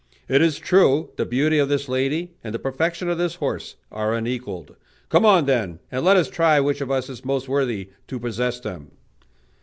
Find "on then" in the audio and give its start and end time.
5.27-5.79